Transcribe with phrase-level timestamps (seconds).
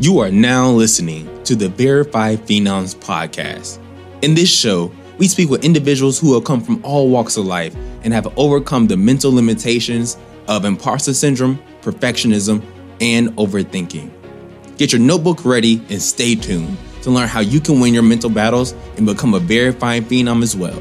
[0.00, 3.80] You are now listening to the Verified Phenoms podcast.
[4.22, 7.74] In this show, we speak with individuals who have come from all walks of life
[8.04, 10.16] and have overcome the mental limitations
[10.46, 12.64] of imposter syndrome, perfectionism,
[13.00, 14.08] and overthinking.
[14.76, 18.30] Get your notebook ready and stay tuned to learn how you can win your mental
[18.30, 20.80] battles and become a verified phenom as well.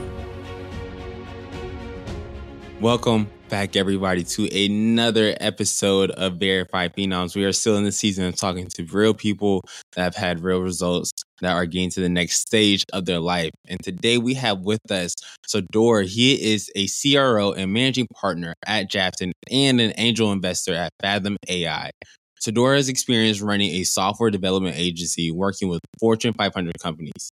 [2.80, 7.36] Welcome back, everybody, to another episode of Verified Phenoms.
[7.36, 9.62] We are still in the season of talking to real people
[9.94, 13.52] that have had real results that are getting to the next stage of their life.
[13.68, 15.14] And today we have with us
[15.46, 16.02] Sardor.
[16.02, 21.38] He is a CRO and managing partner at Jafton and an angel investor at Fathom
[21.48, 21.92] AI.
[22.40, 27.32] Sardor has experience running a software development agency working with Fortune 500 companies.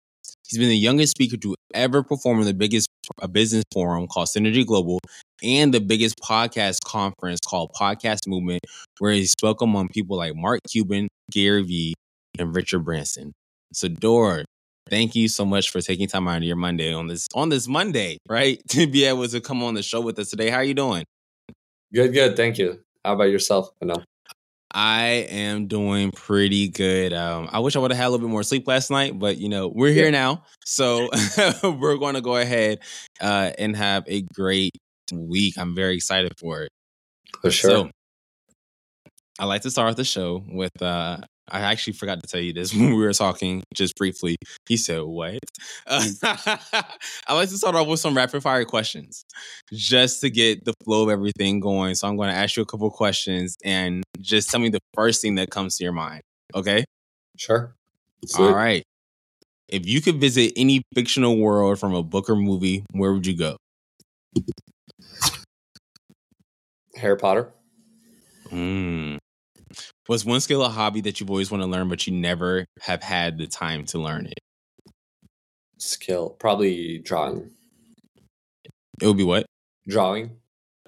[0.54, 2.88] He's been the youngest speaker to ever perform in the biggest
[3.32, 5.00] business forum called Synergy Global
[5.44, 8.62] and the biggest podcast conference called Podcast Movement,
[9.00, 11.96] where he spoke among people like Mark Cuban, Gary Vee,
[12.38, 13.34] and Richard Branson.
[13.74, 14.46] So, Sardor,
[14.92, 17.68] thank you so much for taking time out of your Monday on this on this
[17.68, 18.62] Monday, right?
[18.70, 20.52] To be able to come on the show with us today.
[20.52, 21.04] How are you doing?
[21.92, 22.38] Good, good.
[22.38, 22.80] Thank you.
[23.04, 23.72] How about yourself?
[23.82, 24.04] Know.
[24.74, 27.14] I am doing pretty good.
[27.14, 29.38] Um, I wish I would have had a little bit more sleep last night, but
[29.38, 30.12] you know we're here yeah.
[30.12, 31.10] now, so
[31.64, 32.80] we're going to go ahead
[33.22, 34.72] uh, and have a great
[35.12, 35.56] week.
[35.58, 36.70] I'm very excited for it.
[37.42, 37.70] For sure.
[37.70, 37.92] So,
[39.40, 41.18] I like to start the show with uh,
[41.50, 44.38] I actually forgot to tell you this when we were talking just briefly.
[44.68, 45.40] He said, What?
[45.86, 46.08] Uh,
[47.28, 49.26] I like to start off with some rapid fire questions
[49.74, 51.96] just to get the flow of everything going.
[51.96, 55.22] So I'm going to ask you a couple questions and just tell me the first
[55.22, 56.22] thing that comes to your mind.
[56.56, 56.86] Okay?
[57.38, 57.76] Sure.
[58.26, 58.46] Sweet.
[58.46, 58.84] All right.
[59.68, 63.36] If you could visit any fictional world from a book or movie, where would you
[63.36, 63.58] go?
[66.96, 67.52] Harry Potter.
[68.50, 69.18] Hmm.
[70.08, 73.02] What's one skill or hobby that you've always want to learn, but you never have
[73.02, 74.40] had the time to learn it?
[75.78, 77.52] Skill, probably drawing.
[79.02, 79.46] It would be what?
[79.88, 80.32] Drawing.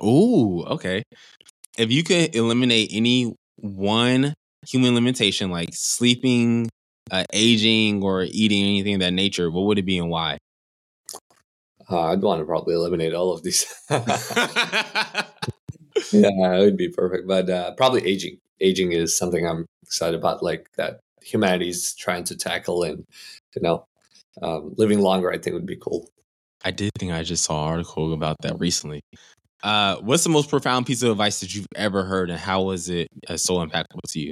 [0.04, 1.04] Ooh, okay.
[1.78, 4.34] If you could eliminate any one
[4.68, 6.70] human limitation, like sleeping,
[7.10, 10.40] uh, aging, or eating anything of that nature, what would it be and why?
[11.90, 13.66] Uh, I'd want to probably eliminate all of these.
[13.90, 14.10] yeah,
[16.12, 20.70] it would be perfect, but uh, probably aging aging is something I'm excited about, like
[20.78, 23.06] that humanity's trying to tackle, and
[23.56, 23.86] you know,
[24.42, 25.32] um, living longer.
[25.32, 26.10] I think would be cool.
[26.64, 29.02] I did think I just saw an article about that recently.
[29.64, 32.90] Uh, what's the most profound piece of advice that you've ever heard, and how was
[32.90, 34.32] it uh, so impactful to you?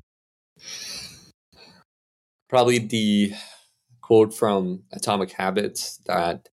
[2.49, 3.33] Probably the
[4.01, 6.49] quote from Atomic Habits that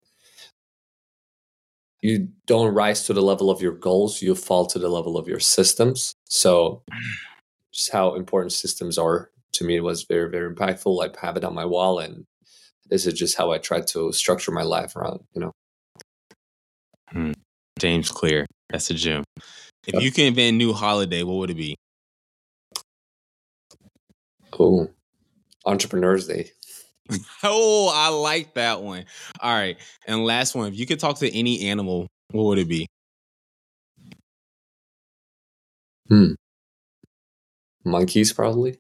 [2.00, 5.28] you don't rise to the level of your goals, you fall to the level of
[5.28, 6.14] your systems.
[6.25, 6.82] So
[7.80, 11.02] just how important systems are to me it was very very impactful.
[11.02, 12.26] I have it on my wall and
[12.91, 15.52] this is just how i try to structure my life around you know.
[17.10, 17.32] Hmm.
[17.78, 19.24] james clear that's a gem.
[19.86, 20.02] If yep.
[20.02, 21.74] you can invent a new holiday what would it be?
[24.58, 24.88] Oh
[25.64, 26.50] entrepreneurs day.
[27.42, 29.06] Oh i like that one.
[29.40, 32.69] All right and last one if you could talk to any animal what would it
[32.69, 32.86] be?
[36.08, 36.34] Hmm
[37.84, 38.78] Monkeys, probably.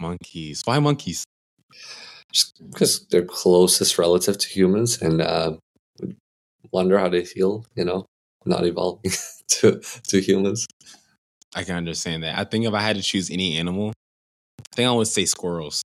[0.00, 0.62] Monkeys.
[0.64, 1.24] Why monkeys?
[2.32, 5.56] Just because they're closest relative to humans, and uh,
[6.72, 7.64] wonder how they feel.
[7.76, 8.06] You know,
[8.44, 9.12] not evolving
[9.48, 10.66] to to humans.
[11.54, 12.36] I can understand that.
[12.36, 13.92] I think if I had to choose any animal,
[14.58, 15.82] I think I would say squirrels.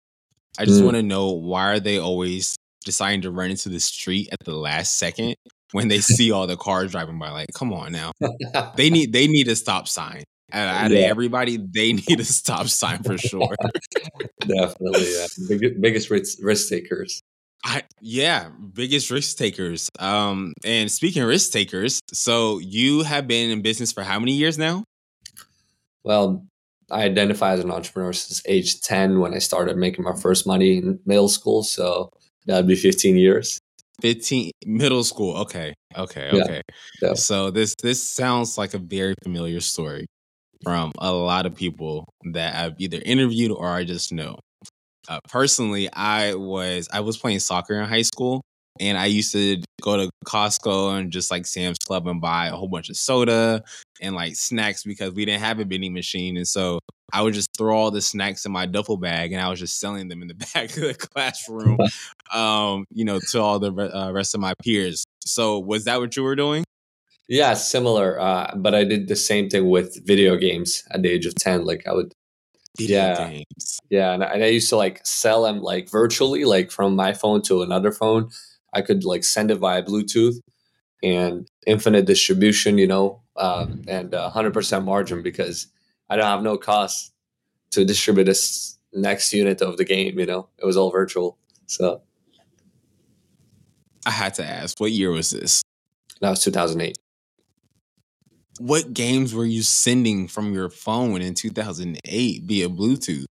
[0.58, 0.84] I just mm.
[0.84, 4.54] want to know why are they always deciding to run into the street at the
[4.54, 5.34] last second
[5.72, 7.30] when they see all the cars driving by?
[7.30, 8.12] Like, come on now.
[8.76, 10.98] they need they need a stop sign out yeah.
[10.98, 13.54] of everybody, they need a stop sign for sure.
[14.40, 15.26] Definitely, yeah.
[15.48, 17.22] Big, biggest risk, risk takers.
[17.64, 19.88] I, yeah, biggest risk takers.
[19.98, 24.32] Um, and speaking of risk takers, so you have been in business for how many
[24.32, 24.84] years now?
[26.04, 26.46] Well,
[26.90, 30.78] I identify as an entrepreneur since age 10 when I started making my first money
[30.78, 31.64] in middle school.
[31.64, 32.10] So
[32.46, 33.58] that'd be 15 years.
[34.00, 35.36] 15 middle school.
[35.38, 35.74] Okay.
[35.96, 36.30] Okay.
[36.32, 36.62] Okay.
[37.02, 37.14] Yeah.
[37.14, 40.06] So this this sounds like a very familiar story
[40.62, 44.38] from a lot of people that I've either interviewed or I just know.
[45.08, 48.42] Uh, personally, I was I was playing soccer in high school,
[48.80, 52.56] and I used to go to Costco and just like Sam's Club and buy a
[52.56, 53.62] whole bunch of soda
[54.00, 56.80] and like snacks because we didn't have a vending machine, and so
[57.12, 59.78] I would just throw all the snacks in my duffel bag and I was just
[59.78, 61.78] selling them in the back of the classroom,
[62.34, 65.04] um, you know, to all the uh, rest of my peers.
[65.24, 66.65] So was that what you were doing?
[67.28, 68.20] Yeah, similar.
[68.20, 71.64] Uh, but I did the same thing with video games at the age of 10.
[71.64, 72.12] Like I would
[72.78, 73.28] Video Yeah.
[73.28, 73.78] games.
[73.88, 77.12] Yeah, and I, and I used to like sell them like virtually, like from my
[77.12, 78.28] phone to another phone.
[78.72, 80.40] I could like send it via Bluetooth
[81.02, 85.68] and infinite distribution, you know, um, and uh, 100% margin because
[86.10, 87.12] I don't have no cost
[87.70, 91.38] to distribute this next unit of the game, you know, it was all virtual.
[91.66, 92.02] So
[94.04, 95.62] I had to ask, what year was this?
[96.20, 96.96] that was 2008.
[98.58, 103.26] What games were you sending from your phone in 2008 via Bluetooth?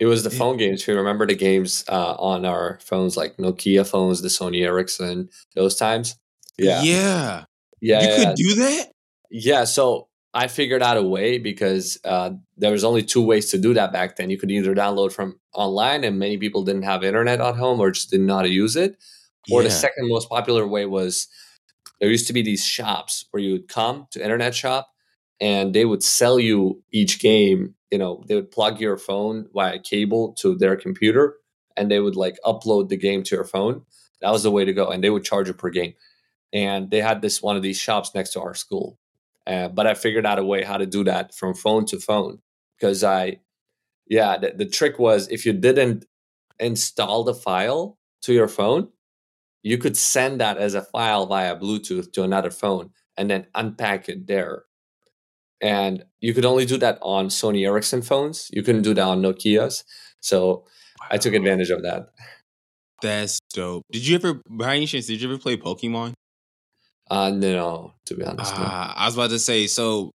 [0.00, 0.82] It was the phone games.
[0.82, 5.28] If you remember the games uh, on our phones, like Nokia phones, the Sony Ericsson,
[5.54, 6.16] those times.
[6.58, 6.82] Yeah.
[6.82, 7.44] Yeah.
[7.80, 8.00] Yeah.
[8.00, 8.34] you yeah, could yeah.
[8.36, 8.92] do that?
[9.30, 13.58] Yeah, so I figured out a way because uh, there was only two ways to
[13.58, 14.30] do that back then.
[14.30, 17.92] You could either download from online, and many people didn't have internet at home or
[17.92, 18.96] just didn't know how to use it.
[19.50, 21.28] Or the second most popular way was
[22.00, 24.90] there used to be these shops where you would come to internet shop,
[25.40, 27.74] and they would sell you each game.
[27.90, 31.36] You know, they would plug your phone via cable to their computer,
[31.76, 33.82] and they would like upload the game to your phone.
[34.20, 35.94] That was the way to go, and they would charge you per game.
[36.52, 38.98] And they had this one of these shops next to our school
[39.46, 42.38] uh, but I figured out a way how to do that from phone to phone
[42.78, 43.40] because I,
[44.06, 46.06] yeah, the, the trick was if you didn't
[46.58, 48.88] install the file to your phone,
[49.64, 54.08] you could send that as a file via Bluetooth to another phone and then unpack
[54.10, 54.64] it there.
[55.60, 58.50] And you could only do that on Sony Ericsson phones.
[58.52, 59.84] You couldn't do that on Nokia's.
[60.20, 60.66] So
[61.10, 62.10] I took advantage of that.
[63.00, 63.84] That's dope.
[63.90, 66.12] Did you ever, by any chance, did you ever play Pokemon?
[67.10, 68.54] Uh, no, to be honest.
[68.54, 68.62] no.
[68.62, 70.10] Ah, I was about to say, so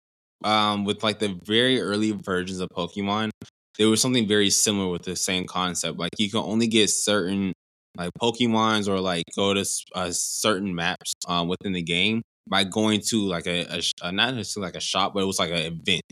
[0.44, 3.30] um, with like the very early versions of Pokemon,
[3.78, 5.98] there was something very similar with the same concept.
[5.98, 7.54] Like you can only get certain
[7.98, 9.64] like Pokemons or like go to
[9.94, 14.10] uh, certain maps um, within the game by going to like a, a, sh- uh,
[14.12, 16.02] not necessarily like a shop, but it was like an event.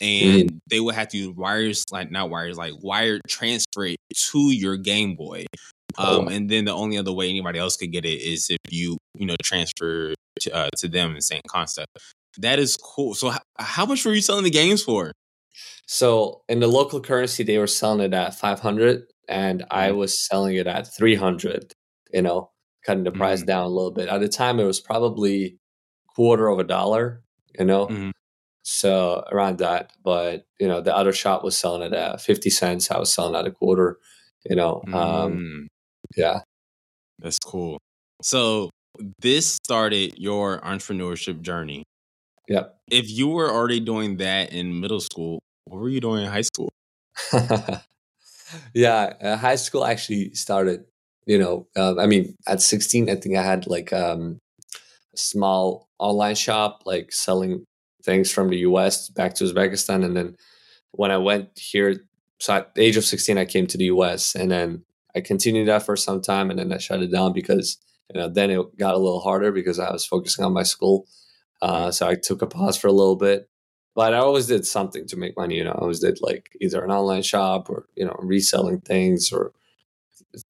[0.00, 4.50] And they would have to use wires, like not wires, like wire transfer it to
[4.52, 5.46] your Game Boy.
[5.98, 8.58] Oh, Um, and then the only other way anybody else could get it is if
[8.70, 11.88] you, you know, transfer to, uh, to them the same concept.
[12.38, 13.14] That is cool.
[13.14, 15.12] So, h- how much were you selling the games for?
[15.86, 19.92] So in the local currency, they were selling it at 500 and I Mhm.
[19.92, 21.74] was selling it at 300,
[22.12, 22.50] you know,
[22.86, 23.44] cutting the price Mhm.
[23.44, 24.08] down a little bit.
[24.08, 25.58] At the time, it was probably
[26.16, 27.22] quarter of a dollar,
[27.58, 28.12] you know, Mhm.
[28.62, 29.92] so around that.
[30.04, 32.90] But, you know, the other shop was selling it at 50 cents.
[32.90, 33.98] I was selling at a quarter,
[34.48, 34.88] you know.
[34.92, 35.68] Um, Mm,
[36.16, 36.42] yeah.
[37.18, 37.78] that's cool.
[38.22, 38.70] So,
[39.20, 41.84] this started your entrepreneurship journey.
[42.48, 42.82] Yep.
[42.90, 46.42] If you were already doing that in middle school, what were you doing in high
[46.42, 46.70] school?
[48.74, 49.14] yeah.
[49.20, 50.84] Uh, high school actually started,
[51.26, 54.38] you know, uh, I mean, at 16, I think I had like um,
[55.14, 57.64] a small online shop, like selling
[58.04, 60.04] things from the US back to Uzbekistan.
[60.04, 60.36] And then
[60.92, 61.96] when I went here,
[62.40, 64.84] so at the age of 16, I came to the US and then
[65.14, 67.78] I continued that for some time and then I shut it down because,
[68.12, 71.06] you know, then it got a little harder because I was focusing on my school.
[71.60, 73.48] Uh, so I took a pause for a little bit,
[73.94, 75.56] but I always did something to make money.
[75.56, 79.32] You know, I always did like either an online shop or, you know, reselling things
[79.32, 79.52] or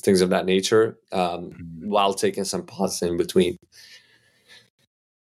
[0.03, 1.87] things of that nature um, Mhm.
[1.89, 3.57] while taking some pauses in between.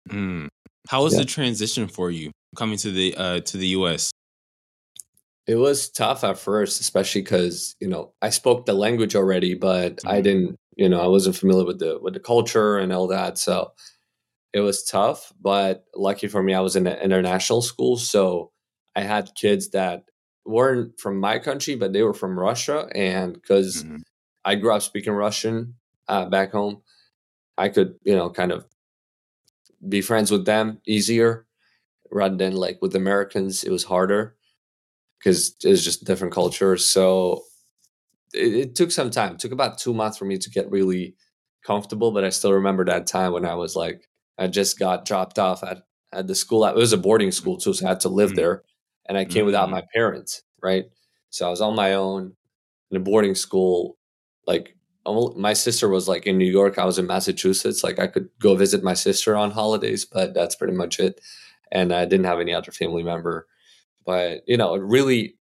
[0.10, 0.48] Mm.
[0.90, 1.20] How was Yeah.
[1.20, 4.12] the transition for you coming to the uh, to the US?
[5.46, 10.02] It was tough at first, especially because you know I spoke the language already, but
[10.06, 10.24] I Mhm.
[10.24, 10.56] didn't.
[10.76, 13.72] You know, I wasn't familiar with the with the culture and all that, so
[14.58, 15.34] it was tough.
[15.42, 18.52] But lucky for me, I was in an international school, so
[18.96, 20.06] I had kids that
[20.46, 24.04] weren't from my country, but they were from Russia, and because Mhm.
[24.46, 25.76] I grew up speaking Russian
[26.08, 26.84] uh, back home,
[27.58, 28.66] I could you know kind of
[29.88, 31.46] be friends with them easier
[32.12, 33.64] rather than like with Americans.
[33.64, 34.36] It was harder
[35.20, 36.86] because it's just different cultures.
[36.86, 37.44] So
[38.34, 39.34] it, it took some time.
[39.34, 41.16] It took about two months for me to get really
[41.66, 42.12] comfortable.
[42.12, 45.64] But I still remember that time when I was like, I just got dropped off
[45.64, 46.66] at, at the school.
[46.66, 48.36] It was a boarding school too, so I had to live Mhm.
[48.36, 48.64] there,
[49.08, 49.72] and I came without Mhm.
[49.72, 50.44] my parents.
[50.64, 50.86] Right,
[51.30, 52.36] so I was on my own
[52.92, 53.98] in a boarding school.
[54.48, 54.76] Like
[55.38, 56.78] my sister was like in New York.
[56.78, 57.84] I was in Massachusetts.
[57.84, 61.22] Like I could go visit my sister on holidays, but that's pretty much it.
[61.72, 63.48] And I didn't have any other family member
[64.06, 65.38] but you know it really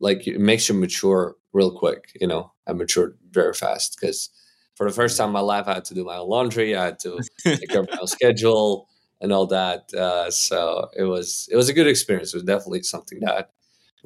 [0.00, 4.30] like it makes you mature real quick you know i matured very fast because
[4.82, 6.86] for the first time in my life i had to do my own laundry i
[6.86, 8.88] had to take care of my own schedule
[9.20, 12.82] and all that uh, so it was it was a good experience it was definitely
[12.82, 13.50] something that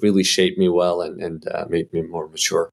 [0.03, 2.69] really shaped me well and, and uh, made me more mature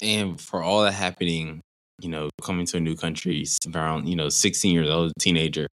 [0.00, 1.60] And for all that happening,
[2.00, 3.44] you know, coming to a new country
[3.74, 5.66] around, you know, 16 years old, teenager.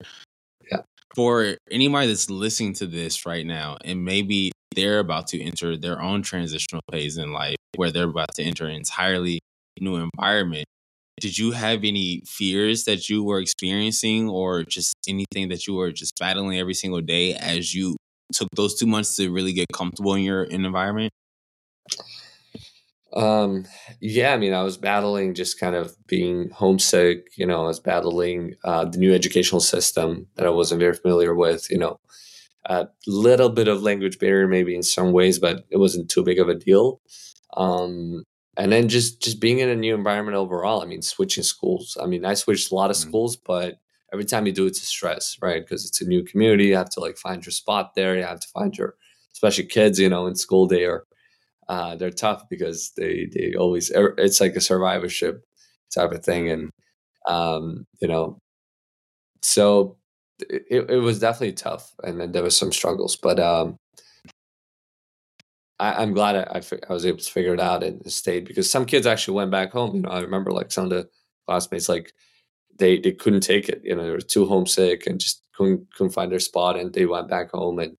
[0.71, 0.81] Yeah.
[1.15, 6.01] For anybody that's listening to this right now and maybe they're about to enter their
[6.01, 9.39] own transitional phase in life where they're about to enter an entirely
[9.79, 10.65] new environment.
[11.19, 15.91] Did you have any fears that you were experiencing or just anything that you were
[15.91, 17.95] just battling every single day as you
[18.33, 21.11] took those two months to really get comfortable in your environment?
[23.13, 23.65] Um,
[24.01, 27.27] yeah, I mean, I was battling just kind of being homesick.
[27.37, 31.33] You know, I was battling uh, the new educational system that I wasn't very familiar
[31.33, 31.71] with.
[31.71, 31.99] You know,
[32.65, 36.39] a little bit of language barrier maybe in some ways, but it wasn't too big
[36.39, 36.99] of a deal.
[37.55, 38.25] Um,
[38.57, 40.81] and then just just being in a new environment overall.
[40.81, 41.97] I mean, switching schools.
[42.01, 43.09] I mean, I switched a lot of mm-hmm.
[43.09, 43.79] schools, but
[44.13, 45.61] every time you do, it's a stress, right?
[45.61, 46.65] Because it's a new community.
[46.65, 48.15] You have to like find your spot there.
[48.15, 48.95] You have to find your,
[49.33, 49.99] especially kids.
[49.99, 51.05] You know, in school they are
[51.67, 55.43] uh, they're tough because they they always er, it's like a survivorship
[55.93, 56.69] type of thing, and
[57.27, 58.39] um, you know,
[59.41, 59.97] so
[60.39, 63.77] it, it was definitely tough, and then there was some struggles, but um,
[65.79, 68.69] I, am glad I, I, I, was able to figure it out and stayed because
[68.69, 69.95] some kids actually went back home.
[69.95, 71.09] You know, I remember like some of the
[71.45, 72.13] classmates like
[72.77, 73.81] they they couldn't take it.
[73.83, 77.05] You know, they were too homesick and just couldn't couldn't find their spot, and they
[77.05, 77.79] went back home.
[77.79, 77.91] And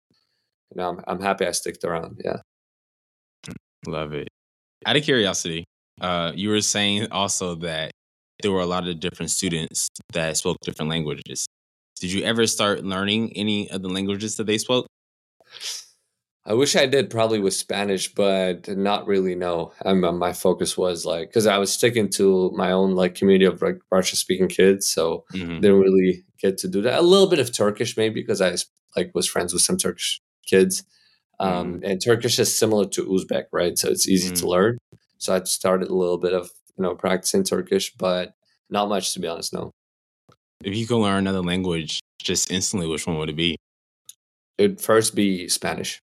[0.71, 2.21] you know, I'm I'm happy I sticked around.
[2.25, 2.39] Yeah.
[3.87, 4.29] Love it.
[4.85, 5.65] Out of curiosity,
[6.01, 7.93] uh, you were saying also that
[8.43, 11.47] there were a lot of different students that spoke different languages.
[12.01, 14.87] Did you ever start learning any of the languages that they spoke?
[16.47, 19.35] I wish I did probably with Spanish, but not really.
[19.35, 23.47] No, um, my focus was like because I was sticking to my own like community
[23.47, 25.61] of like Russian speaking kids, so mm-hmm.
[25.61, 27.01] didn't really get to do that.
[27.01, 28.55] A little bit of Turkish maybe because I
[28.95, 30.85] like was friends with some Turkish kids,
[31.39, 31.91] um, mm.
[31.91, 33.79] And Turkish is similar to Uzbek, right?
[33.79, 34.41] So it's easy mm.
[34.41, 34.79] to learn.
[35.19, 38.35] So I started a little bit of you know practicing Turkish, but
[38.71, 39.53] not much to be honest.
[39.53, 39.71] No.
[40.65, 43.57] If you could learn another language just instantly, which one would it be?
[44.59, 46.01] It'd first be Spanish.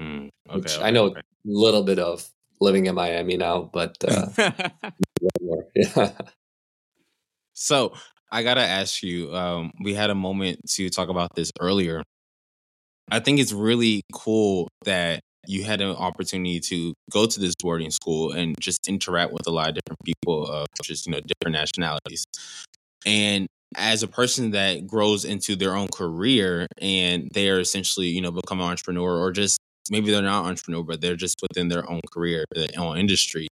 [0.00, 2.28] Mm, okay, which okay, I know a little bit of
[2.60, 4.28] living in Miami now, but uh,
[5.74, 6.12] yeah.
[7.54, 7.94] So
[8.30, 9.34] I gotta ask you.
[9.34, 12.02] Um, we had a moment to talk about this earlier,
[13.10, 17.90] I think it's really cool that you had an opportunity to go to this boarding
[17.90, 21.52] school and just interact with a lot of different people of just you know different
[21.54, 22.24] nationalities
[23.04, 28.20] and as a person that grows into their own career and they are essentially you
[28.20, 29.58] know become an entrepreneur or just
[29.90, 33.48] maybe they're not entrepreneur but they're just within their own career their own industry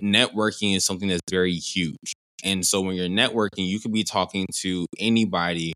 [0.00, 4.46] networking is something that's very huge and so when you're networking you could be talking
[4.52, 5.72] to anybody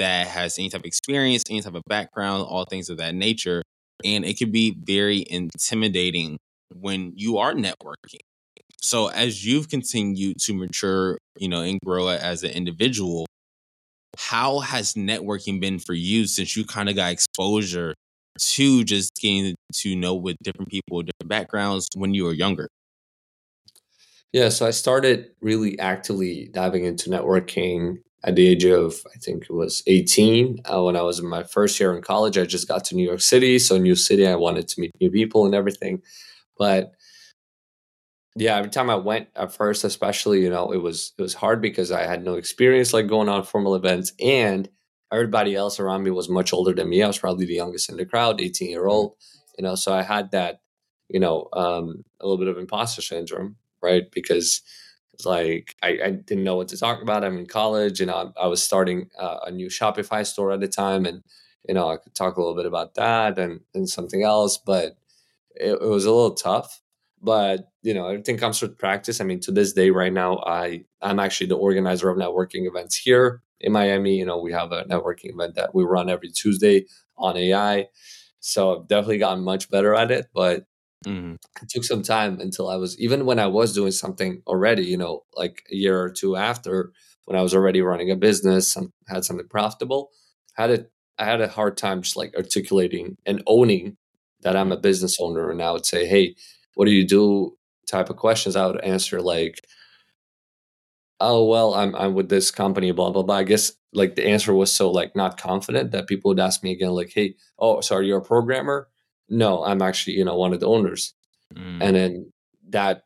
[0.00, 3.62] that has any type of experience, any type of background, all things of that nature.
[4.04, 6.38] And it can be very intimidating
[6.74, 8.20] when you are networking.
[8.80, 13.26] So as you've continued to mature, you know, and grow as an individual,
[14.16, 17.94] how has networking been for you since you kind of got exposure
[18.40, 22.68] to just getting to know with different people, different backgrounds when you were younger?
[24.32, 29.44] Yeah, so I started really actively diving into networking at the age of I think
[29.44, 32.38] it was 18 uh, when I was in my first year in college.
[32.38, 34.26] I just got to New York City, so new city.
[34.26, 36.02] I wanted to meet new people and everything,
[36.58, 36.92] but
[38.36, 41.60] yeah, every time I went at first, especially you know, it was it was hard
[41.60, 44.68] because I had no experience like going on formal events, and
[45.12, 47.02] everybody else around me was much older than me.
[47.02, 49.14] I was probably the youngest in the crowd, 18 year old,
[49.58, 50.60] you know, so I had that
[51.10, 54.10] you know um, a little bit of imposter syndrome, right?
[54.12, 54.62] Because
[55.12, 57.24] it's like I, I, didn't know what to talk about.
[57.24, 60.68] I'm in college, and I, I was starting uh, a new Shopify store at the
[60.68, 61.22] time, and
[61.68, 64.96] you know I could talk a little bit about that and and something else, but
[65.56, 66.80] it, it was a little tough.
[67.22, 69.20] But you know everything comes with practice.
[69.20, 72.96] I mean, to this day, right now, I I'm actually the organizer of networking events
[72.96, 74.16] here in Miami.
[74.16, 76.86] You know, we have a networking event that we run every Tuesday
[77.16, 77.88] on AI.
[78.40, 80.64] So I've definitely gotten much better at it, but
[81.06, 81.36] Mm-hmm.
[81.62, 84.98] It took some time until I was even when I was doing something already, you
[84.98, 86.92] know, like a year or two after
[87.24, 90.10] when I was already running a business, and had something profitable,
[90.54, 93.96] had it I had a hard time just like articulating and owning
[94.42, 96.34] that I'm a business owner and I would say, Hey,
[96.74, 97.56] what do you do?
[97.90, 99.59] type of questions I would answer like,
[101.20, 103.36] Oh well, I'm I'm with this company, blah blah blah.
[103.36, 106.72] I guess like the answer was so like not confident that people would ask me
[106.72, 108.88] again, like, Hey, oh sorry, you're a programmer?
[109.30, 111.14] no, I'm actually, you know, one of the owners.
[111.54, 111.78] Mm.
[111.80, 112.32] And then
[112.70, 113.04] that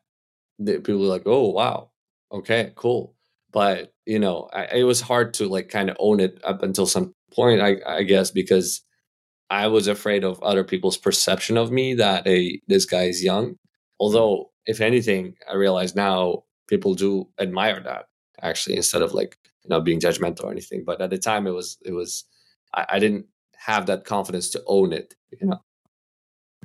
[0.58, 1.90] the people were like, oh, wow.
[2.32, 3.14] Okay, cool.
[3.52, 6.86] But, you know, I, it was hard to like kind of own it up until
[6.86, 8.80] some point, I, I guess, because
[9.50, 13.56] I was afraid of other people's perception of me that, hey, this guy is young.
[14.00, 18.06] Although, if anything, I realize now people do admire that
[18.42, 20.84] actually instead of like, you know, being judgmental or anything.
[20.84, 22.24] But at the time, it was, it was,
[22.74, 25.60] I, I didn't have that confidence to own it, you know.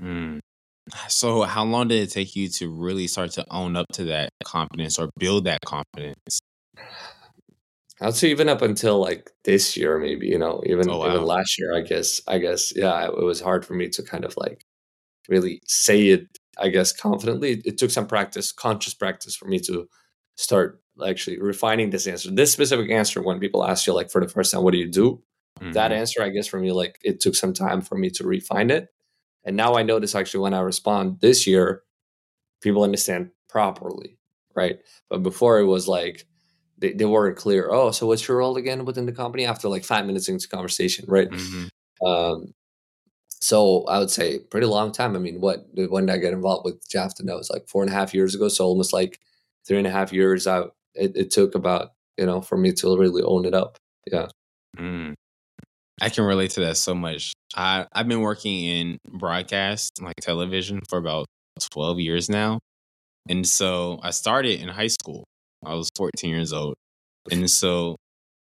[0.01, 0.39] Mm.
[1.07, 4.31] So, how long did it take you to really start to own up to that
[4.43, 6.39] confidence or build that confidence?
[8.01, 11.59] I'd say even up until like this year, maybe you know, even Oh, even last
[11.59, 12.21] year, I guess.
[12.27, 14.65] I guess yeah, it was hard for me to kind of like
[15.27, 16.38] really say it.
[16.59, 17.61] I guess confidently.
[17.65, 19.87] It took some practice, conscious practice, for me to
[20.35, 22.31] start actually refining this answer.
[22.31, 24.89] This specific answer, when people ask you like for the first time, "What do you
[24.89, 25.21] do?"
[25.73, 25.95] That Mhm.
[25.95, 28.89] answer, I guess, for me, like it took some time for me to refine it,
[29.43, 31.83] and now I notice actually when I respond this year,
[32.61, 34.17] people understand properly,
[34.55, 34.79] right?
[35.09, 36.25] But before it was like
[36.77, 37.69] they, they weren't clear.
[37.71, 41.05] Oh, so what's your role again within the company after like five minutes into conversation,
[41.09, 41.29] right?
[41.29, 41.69] Mhm.
[42.05, 42.53] Um,
[43.41, 45.15] so I would say pretty long time.
[45.15, 47.27] I mean, what when did I get involved with Jafton?
[47.27, 48.47] That was like four and a half years ago.
[48.49, 49.19] So almost like
[49.67, 50.47] three and a half years.
[50.47, 53.77] I it, it took about you know for me to really own it up.
[54.11, 54.27] Yeah.
[54.77, 55.13] Mm.
[56.01, 57.33] I can relate to that so much.
[57.55, 61.25] I I've been working in broadcast, like television, for about
[61.71, 62.59] twelve years now,
[63.27, 65.25] and so I started in high school.
[65.65, 66.75] I was fourteen years old,
[67.31, 67.95] and so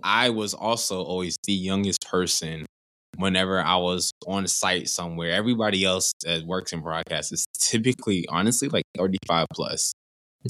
[0.02, 2.66] I was also always the youngest person.
[3.22, 8.68] Whenever I was on site somewhere, everybody else that works in broadcast is typically, honestly,
[8.68, 9.92] like thirty-five plus.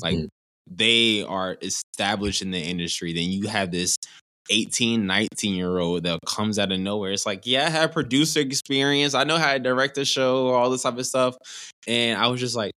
[0.02, 0.28] Like Mhm.
[0.70, 3.12] they are established in the industry.
[3.12, 3.96] Then you have this
[4.50, 7.12] 18, 19 year old that comes out of nowhere.
[7.12, 9.14] It's like, yeah, I have producer experience.
[9.14, 11.36] I know how to direct a show, all this type of stuff.
[11.86, 12.72] And I was just like,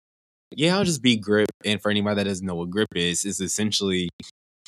[0.54, 1.48] yeah, I'll just be grip.
[1.64, 4.08] And for anybody that doesn't know what grip is, is essentially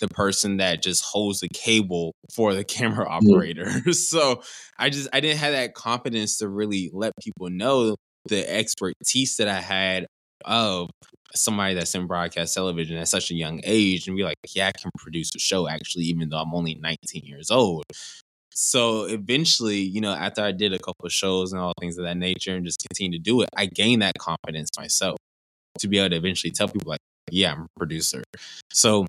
[0.01, 3.11] the person that just holds the cable for the camera mm.
[3.11, 3.71] operator.
[3.93, 4.43] so
[4.79, 9.49] I just I didn't have that confidence to really let people know the expertise that
[9.49, 10.07] I had
[10.45, 10.91] of
[11.35, 14.73] somebody that's in broadcast television at such a young age and be like, yeah, I
[14.73, 17.85] can produce a show actually, even though I'm only 19 years old.
[18.51, 22.05] So eventually, you know, after I did a couple of shows and all things of
[22.05, 25.17] that nature and just continue to do it, I gained that confidence myself
[25.79, 27.01] to be able to eventually tell people like,
[27.31, 28.25] yeah, I'm a producer.
[28.73, 29.07] So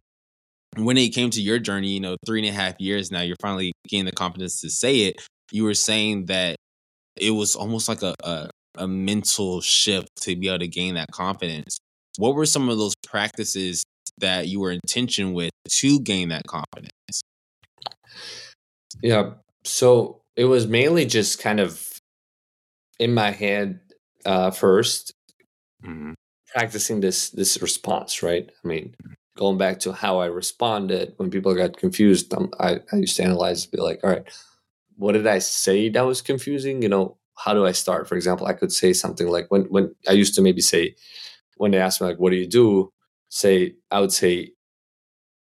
[0.75, 3.35] when it came to your journey, you know, three and a half years now, you're
[3.41, 5.21] finally getting the confidence to say it.
[5.51, 6.55] You were saying that
[7.17, 11.11] it was almost like a, a, a mental shift to be able to gain that
[11.11, 11.79] confidence.
[12.17, 13.83] What were some of those practices
[14.19, 17.21] that you were intention with to gain that confidence?
[19.01, 19.31] Yeah.
[19.63, 21.87] So it was mainly just kind of
[22.99, 23.79] in my head
[24.25, 25.13] uh, first,
[25.83, 26.13] mm-hmm.
[26.53, 28.21] practicing this this response.
[28.21, 28.49] Right.
[28.63, 28.95] I mean,
[29.37, 33.23] going back to how I responded when people got confused, um, I I used to
[33.23, 34.23] analyze, and be like, all right,
[34.97, 36.81] what did I say that was confusing?
[36.81, 38.07] You know, how do I start?
[38.07, 40.95] For example, I could say something like when when I used to maybe say
[41.57, 42.91] when they asked me like, what do you do?
[43.29, 44.53] Say I would say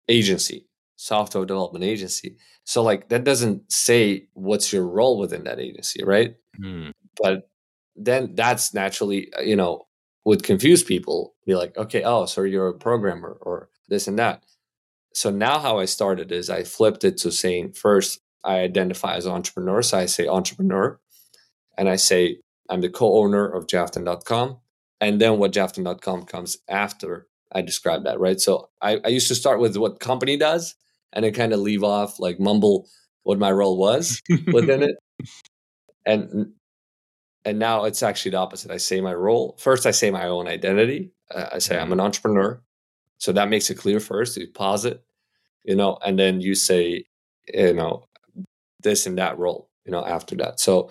[0.08, 2.36] agency, software development agency.
[2.64, 6.34] So like that doesn't say what's your role within that agency, right?
[6.60, 7.48] Mm, But
[7.94, 9.86] then that's naturally, uh, you know,
[10.24, 11.34] would confuse people.
[11.46, 14.44] Be like, okay, oh, so you're a programmer or this and that.
[15.14, 19.26] So now how I started is I flipped it to saying first I identify as
[19.26, 19.82] an entrepreneur.
[19.82, 21.00] So I say entrepreneur
[21.78, 24.58] and I say I'm the co-owner of Jafton.com.
[25.00, 28.40] And then what Jafton.com comes after I describe that, right?
[28.40, 30.74] So I, I used to start with what company does
[31.12, 32.88] and then kind of leave off like mumble
[33.22, 34.22] what my role was
[34.52, 34.96] within it.
[36.08, 36.52] And
[37.44, 38.70] and now it's actually the opposite.
[38.70, 39.56] I say my role.
[39.58, 41.10] First I say my own identity.
[41.34, 42.62] Uh, I say I'm an entrepreneur.
[43.18, 44.36] So that makes it clear first.
[44.36, 45.02] You pause it,
[45.64, 47.06] you know, and then you say,
[47.52, 48.08] you know,
[48.82, 50.60] this and that role, you know, after that.
[50.60, 50.90] So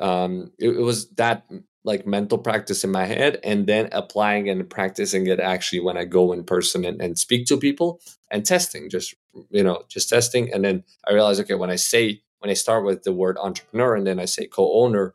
[0.00, 1.44] um it, it was that
[1.84, 6.04] like mental practice in my head and then applying and practicing it actually when I
[6.04, 9.14] go in person and, and speak to people and testing, just
[9.50, 10.52] you know, just testing.
[10.52, 13.94] And then I realized, okay, when I say when I start with the word entrepreneur
[13.94, 15.14] and then I say co-owner,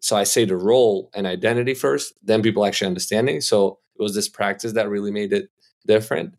[0.00, 3.40] so I say the role and identity first, then people actually understanding.
[3.40, 5.50] So it was this practice that really made it
[5.86, 6.34] different.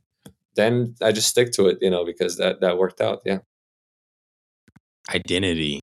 [0.55, 3.21] Then I just stick to it, you know, because that that worked out.
[3.25, 3.39] Yeah.
[5.09, 5.79] identity.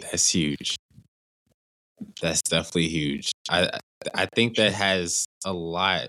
[0.00, 0.76] That's huge.
[2.20, 3.32] That's definitely huge.
[3.48, 3.78] I
[4.14, 6.08] I think that has a lot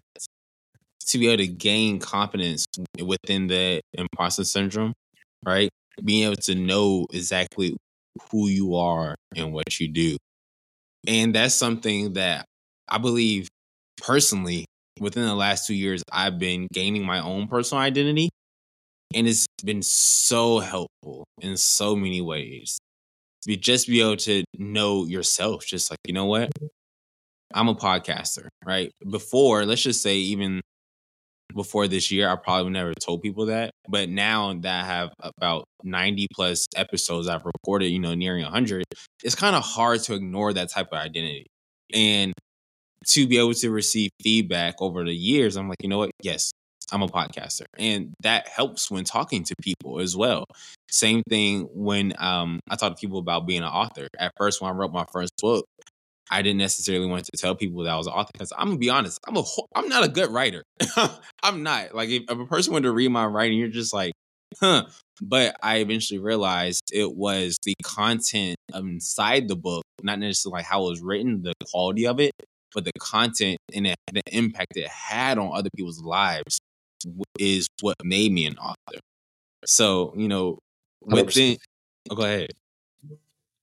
[1.07, 2.65] to be able to gain confidence
[3.03, 4.93] within the imposter syndrome,
[5.45, 5.69] right?
[6.03, 7.75] Being able to know exactly
[8.31, 10.17] who you are and what you do.
[11.07, 12.45] And that's something that
[12.89, 13.47] I believe
[13.97, 14.65] personally
[14.99, 18.29] within the last two years, I've been gaining my own personal identity.
[19.13, 22.79] And it's been so helpful in so many ways.
[23.43, 26.49] To be just be able to know yourself, just like, you know what?
[27.53, 28.91] I'm a podcaster, right?
[29.09, 30.61] Before, let's just say even
[31.53, 33.71] before this year, I probably never told people that.
[33.87, 38.83] But now that I have about 90 plus episodes I've recorded, you know, nearing 100,
[39.23, 41.45] it's kind of hard to ignore that type of identity.
[41.93, 42.33] And
[43.07, 46.11] to be able to receive feedback over the years, I'm like, you know what?
[46.21, 46.51] Yes,
[46.91, 47.65] I'm a podcaster.
[47.77, 50.45] And that helps when talking to people as well.
[50.89, 54.07] Same thing when um, I talk to people about being an author.
[54.17, 55.65] At first, when I wrote my first book,
[56.31, 58.79] I didn't necessarily want to tell people that I was an author because I'm gonna
[58.79, 59.43] be honest, I'm a
[59.75, 60.63] I'm not a good writer.
[61.43, 64.13] I'm not like if, if a person were to read my writing, you're just like,
[64.59, 64.85] huh.
[65.21, 70.85] But I eventually realized it was the content inside the book, not necessarily like how
[70.85, 72.31] it was written, the quality of it,
[72.75, 76.59] but the content and the, the impact it had on other people's lives
[77.39, 78.99] is what made me an author.
[79.65, 80.59] So, you know,
[81.01, 81.57] within,
[82.11, 82.49] oh, go ahead.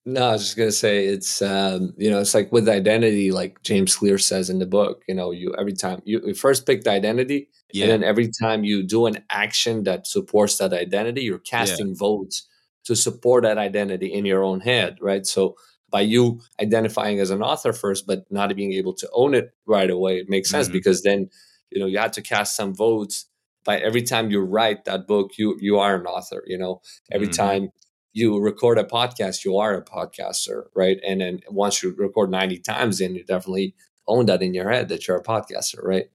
[0.04, 3.62] No, I was just gonna say it's um, you know it's like with identity, like
[3.62, 5.04] James Clear says in the book.
[5.06, 7.84] You know, you every time you, you first pick the identity, yeah.
[7.84, 11.94] and then every time you do an action that supports that identity, you're casting yeah.
[11.96, 12.48] votes
[12.84, 15.24] to support that identity in your own head, right?
[15.24, 15.54] So
[15.92, 19.90] by you identifying as an author first, but not being able to own it right
[19.90, 20.72] away, it makes sense mm-hmm.
[20.72, 21.28] because then
[21.70, 23.26] you know you had to cast some votes.
[23.64, 26.42] By every time you write that book, you you are an author.
[26.46, 26.80] You know,
[27.12, 27.42] every mm-hmm.
[27.42, 27.68] time
[28.12, 30.98] you record a podcast, you are a podcaster, right?
[31.06, 33.74] And then once you record 90 times, then you definitely
[34.06, 36.06] own that in your head that you're a podcaster, right?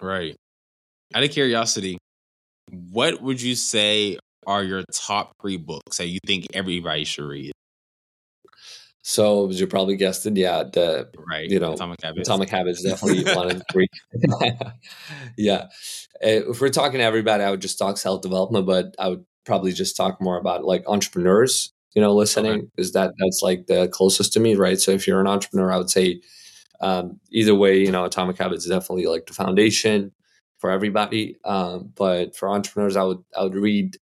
[0.00, 0.36] Right.
[1.14, 1.98] Out of curiosity,
[2.90, 7.52] what would you say are your top three books that you think everybody should read?
[9.08, 12.82] So as you probably guessed it, yeah, the right, you know, Atomic Habits, Atomic Habits
[12.84, 13.86] definitely one of three.
[15.38, 15.68] yeah,
[16.20, 19.24] eh, if we're talking to everybody, I would just talk self development, but I would
[19.44, 23.86] probably just talk more about like entrepreneurs, you know, listening is that that's like the
[23.86, 24.80] closest to me, right?
[24.80, 26.20] So if you're an entrepreneur, I would say
[26.80, 30.10] um, either way, you know, Atomic Habits is definitely like the foundation
[30.58, 31.36] for everybody.
[31.44, 33.98] Um, but for entrepreneurs, I would I would read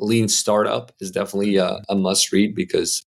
[0.00, 3.04] Lean Startup is definitely a, a must read because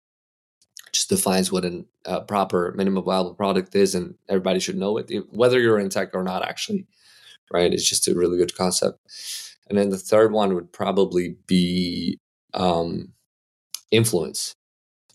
[0.98, 5.10] just defines what a uh, proper minimum viable product is, and everybody should know it,
[5.30, 6.42] whether you're in tech or not.
[6.42, 6.86] Actually,
[7.52, 7.72] right?
[7.72, 8.98] It's just a really good concept.
[9.68, 12.18] And then the third one would probably be
[12.54, 13.12] um,
[13.90, 14.54] Influence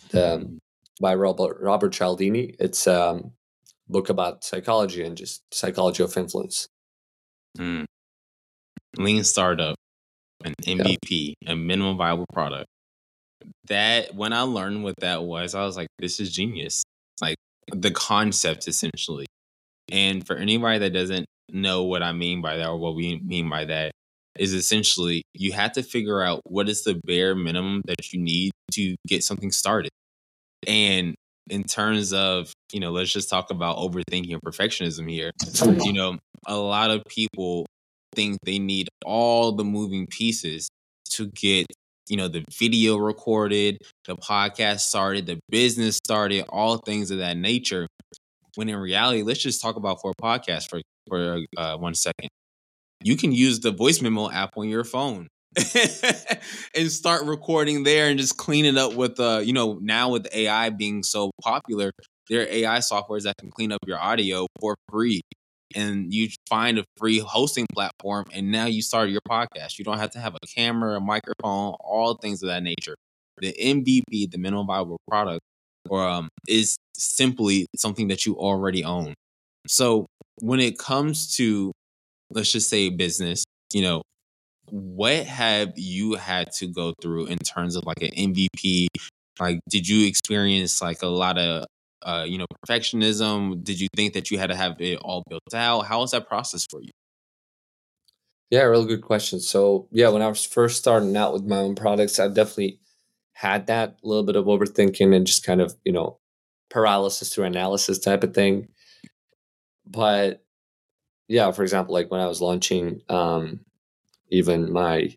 [0.10, 0.58] the,
[1.02, 2.56] by Robert, Robert Cialdini.
[2.60, 3.34] It's a um,
[3.90, 6.68] book about psychology and just psychology of influence.
[7.58, 7.86] Mm.
[8.98, 9.76] Lean startup,
[10.44, 11.52] an MVP, yeah.
[11.52, 12.68] a minimum viable product.
[13.68, 16.84] That when I learned what that was, I was like, this is genius.
[17.22, 17.38] Like
[17.72, 19.26] the concept essentially.
[19.92, 23.50] And for anybody that doesn't know what I mean by that or what we mean
[23.50, 23.92] by that,
[24.40, 28.52] is essentially you have to figure out what is the bare minimum that you need
[28.72, 29.92] to get something started.
[30.66, 31.14] And
[31.50, 35.32] in terms of, you know, let's just talk about overthinking and perfectionism here.
[35.84, 37.66] You know, a lot of people
[38.16, 40.70] think they need all the moving pieces
[41.12, 41.68] to get,
[42.10, 47.38] you know, the video recorded, the podcast started, the business started, all things of that
[47.38, 47.88] nature.
[48.56, 52.30] When in reality, let's just talk about for a podcast for for uh, one second
[53.04, 55.28] you can use the voice memo app on your phone
[56.76, 60.28] and start recording there and just clean it up with uh you know now with
[60.34, 61.92] AI being so popular
[62.30, 65.22] there are AI softwares that can clean up your audio for free
[65.76, 69.78] and you find a free hosting platform and now you start your podcast.
[69.78, 72.96] You don't have to have a camera a microphone all things of that nature.
[73.40, 75.42] The MVP the minimum viable product
[75.90, 79.14] or um is simply something that you already own.
[79.68, 80.06] So
[80.40, 81.72] when it comes to
[82.32, 84.02] let's just say business, you know,
[84.70, 88.88] what have you had to go through in terms of like an MVP?
[89.40, 91.66] Like, did you experience like a lot of,
[92.04, 93.64] uh, you know, perfectionism?
[93.64, 95.82] Did you think that you had to have it all built out?
[95.82, 96.92] How was that process for you?
[98.50, 99.40] Yeah, really good question.
[99.40, 102.80] So, yeah, when I was first starting out with my own products, I've definitely
[103.34, 106.20] had that little bit of overthinking and just kind of, you know,
[106.70, 108.68] paralysis through analysis type of thing.
[109.86, 110.44] But
[111.28, 113.62] yeah, for example, like when I was launching um,
[114.30, 115.16] even my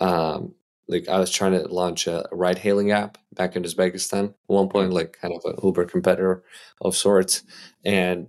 [0.00, 0.54] um,
[0.88, 4.68] like I was trying to launch a ride hailing app back in Uzbekistan at one
[4.68, 6.42] point, like kind of an Uber competitor
[6.80, 7.42] of sorts.
[7.84, 8.28] And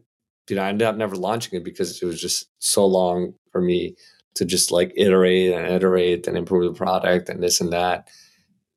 [0.50, 3.62] you know, I ended up never launching it because it was just so long for
[3.62, 3.96] me
[4.36, 8.10] to just like iterate and iterate and improve the product and this and that.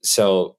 [0.03, 0.57] So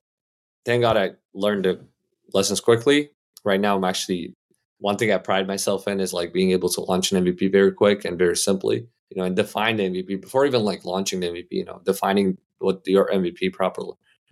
[0.66, 1.86] thank God I learned the
[2.34, 3.12] lessons quickly.
[3.46, 4.34] Right now I'm actually
[4.80, 7.72] one thing I pride myself in is like being able to launch an MVP very
[7.72, 11.28] quick and very simply, you know, and define the MVP before even like launching the
[11.28, 13.84] MVP, you know, defining what your MVP proper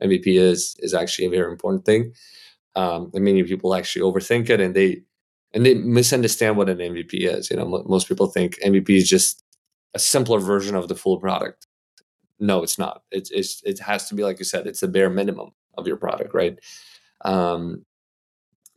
[0.02, 2.14] MVP is is actually a very important thing.
[2.76, 5.02] Um, and many people actually overthink it and they
[5.54, 7.50] and they misunderstand what an MVP is.
[7.50, 9.44] You know, m- most people think MVP is just
[9.94, 11.68] a simpler version of the full product.
[12.40, 13.04] No, it's not.
[13.12, 14.68] It's, it's it has to be like you said.
[14.68, 16.60] It's the bare minimum of your product, right?
[17.24, 17.86] Um,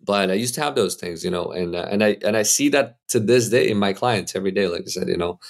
[0.05, 2.45] but I used to have those things, you know, and uh, and I and I
[2.45, 4.69] see that to this day in my clients every day.
[4.69, 5.41] Like I said, you know,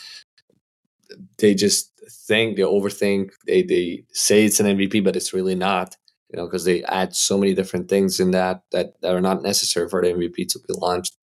[1.38, 1.92] they just
[2.26, 3.30] think they overthink.
[3.46, 5.96] They they say it's an MVP, but it's really not.
[6.30, 9.42] You know, because they add so many different things in that that that are not
[9.42, 11.16] necessary for the MVP to be launched.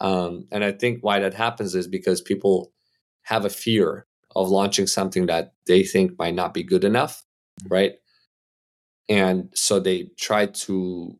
[0.00, 2.72] Um, and I think why that happens is because people
[3.22, 7.24] have a fear of launching something that they think might not be good enough,
[7.62, 7.72] mm-hmm.
[7.72, 7.92] right?
[9.08, 11.18] And so they try to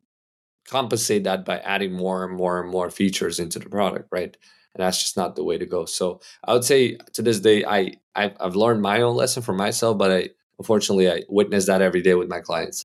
[0.68, 4.36] compensate that by adding more and more and more features into the product, right?
[4.76, 5.86] And that's just not the way to go.
[5.86, 9.96] So I would say to this day, I I've, learned my own lesson for myself,
[9.96, 12.84] but I unfortunately I witness that every day with my clients.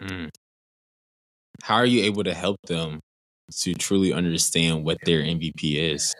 [0.00, 0.30] Mm.
[1.62, 2.98] How are you able to help them
[3.60, 6.12] to truly understand what their MVP is?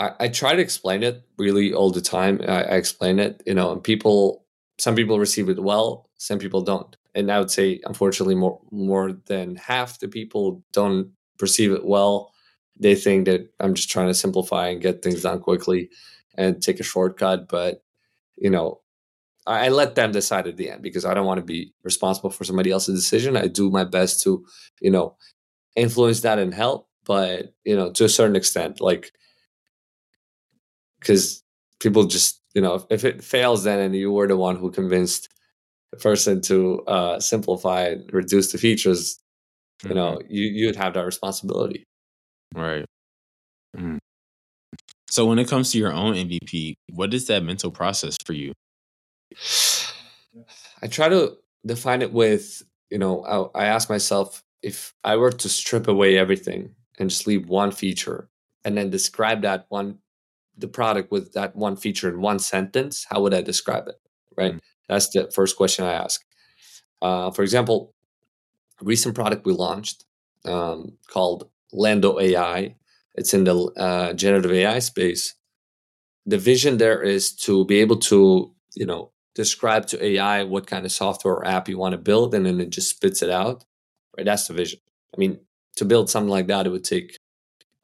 [0.00, 2.40] I, I try to explain it really all the time.
[2.42, 4.44] I, I explain it, you know, and people,
[4.78, 6.96] some people receive it well, some people don't.
[7.14, 12.32] And I would say, unfortunately, more more than half the people don't perceive it well.
[12.80, 15.90] They think that I'm just trying to simplify and get things done quickly
[16.36, 17.48] and take a shortcut.
[17.48, 17.82] But
[18.36, 18.80] you know,
[19.46, 22.30] I, I let them decide at the end because I don't want to be responsible
[22.30, 23.36] for somebody else's decision.
[23.36, 24.44] I do my best to,
[24.80, 25.16] you know,
[25.76, 29.12] influence that and help, but you know, to a certain extent, like
[31.00, 31.42] because
[31.80, 34.70] people just you know if, if, it fails then and you were the one who
[34.70, 35.28] convinced
[35.92, 39.20] the person to uh, simplify and reduce the features
[39.84, 40.32] you know mm-hmm.
[40.32, 41.86] you you'd have that responsibility
[42.54, 42.84] right
[43.76, 43.98] mm.
[45.10, 48.52] so when it comes to your own mvp what is that mental process for you
[50.82, 55.32] i try to define it with you know I, I ask myself if i were
[55.32, 58.28] to strip away everything and just leave one feature
[58.64, 59.98] and then describe that one
[60.58, 63.94] the product with that one feature in one sentence, how would I describe it?
[64.36, 64.52] Right.
[64.52, 64.58] Mm-hmm.
[64.88, 66.24] That's the first question I ask.
[67.00, 67.94] Uh, for example,
[68.80, 70.04] a recent product we launched
[70.44, 72.76] um, called Lando AI.
[73.14, 75.34] It's in the uh, generative AI space.
[76.26, 80.84] The vision there is to be able to, you know, describe to AI what kind
[80.84, 83.64] of software or app you want to build, and then it just spits it out.
[84.16, 84.26] Right.
[84.26, 84.80] That's the vision.
[85.14, 85.40] I mean,
[85.76, 87.18] to build something like that, it would take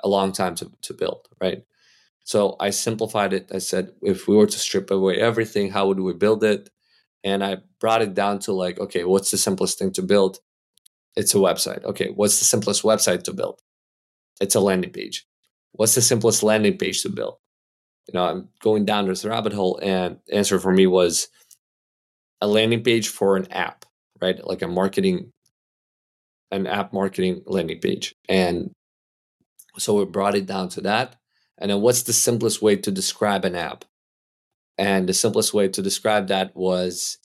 [0.03, 1.29] a long time to, to build.
[1.41, 1.63] Right.
[2.25, 3.51] So I simplified it.
[3.55, 6.71] I said, if we were to strip away everything, how would we build it?
[7.23, 10.39] And I brought it down to like, okay, what's the simplest thing to build?
[11.17, 11.85] It's a website.
[11.85, 13.61] Okay, what's the simplest website to build?
[14.41, 15.27] It's a landing page.
[15.73, 17.37] What's the simplest landing page to build?
[18.09, 21.29] You know, I'm going down this rabbit hole, and answer for me was
[22.41, 23.85] a landing page for an app,
[24.21, 24.45] right?
[24.47, 25.33] Like a marketing,
[26.51, 28.15] an app marketing landing page.
[28.29, 28.73] And
[29.79, 31.17] so we brought it down to that
[31.59, 33.85] and then what's the simplest way to describe an app?
[34.77, 37.19] And the simplest way to describe that was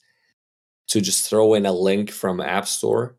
[0.88, 3.16] to just throw in a link from App Store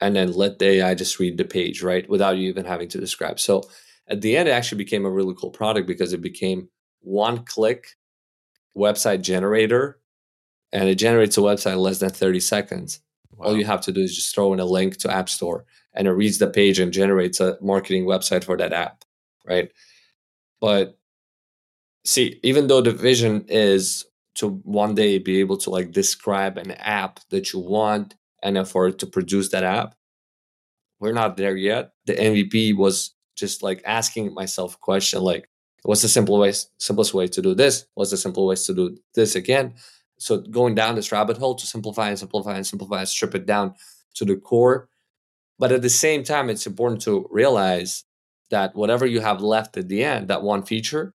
[0.00, 2.08] and then let the AI just read the page, right?
[2.08, 3.40] Without you even having to describe.
[3.40, 3.62] So
[4.08, 6.68] at the end, it actually became a really cool product because it became
[7.00, 7.88] one click
[8.76, 10.00] website generator
[10.72, 13.00] and it generates a website in less than 30 seconds.
[13.32, 13.46] Wow.
[13.46, 16.06] All you have to do is just throw in a link to App Store and
[16.06, 19.04] it reads the page and generates a marketing website for that app,
[19.46, 19.70] right?
[20.60, 20.98] But
[22.04, 24.04] see, even though the vision is
[24.36, 28.90] to one day be able to like describe an app that you want and for
[28.90, 29.94] to produce that app,
[31.00, 31.92] we're not there yet.
[32.06, 35.48] The MVP was just like asking myself a question like,
[35.82, 37.86] what's the simple way, simplest way to do this?
[37.94, 39.74] What's the simple ways to do this again?
[40.18, 43.46] So going down this rabbit hole to simplify and simplify and simplify and strip it
[43.46, 43.74] down
[44.14, 44.88] to the core.
[45.58, 48.04] But at the same time, it's important to realize
[48.50, 51.14] that whatever you have left at the end, that one feature,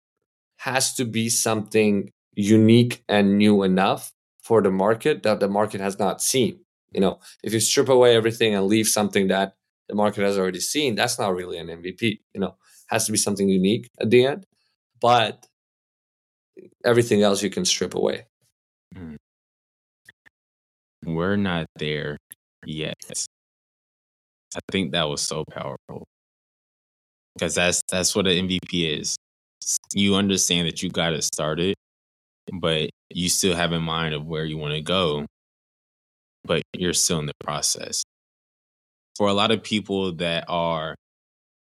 [0.57, 5.97] has to be something unique and new enough for the market that the market has
[5.97, 6.59] not seen.
[6.91, 9.55] You know, if you strip away everything and leave something that
[9.87, 12.19] the market has already seen, that's not really an MVP.
[12.33, 12.55] You know,
[12.87, 14.45] has to be something unique at the end,
[14.99, 15.45] but
[16.85, 18.25] everything else you can strip away.
[18.93, 19.15] Hmm.
[21.05, 22.17] We're not there
[22.65, 22.95] yet.
[24.55, 26.05] I think that was so powerful
[27.33, 29.15] because that's that's what an MVP is.
[29.93, 31.75] You understand that you got it started,
[32.53, 35.25] but you still have in mind of where you want to go,
[36.43, 38.03] but you're still in the process.
[39.17, 40.95] For a lot of people that are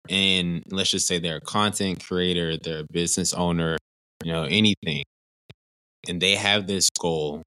[0.09, 3.77] in, let's just say they're a content creator, they're a business owner,
[4.23, 5.03] you know, anything,
[6.07, 7.41] and they have this goal.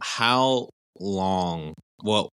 [0.00, 0.68] How
[1.00, 1.74] long?
[2.02, 2.28] Well,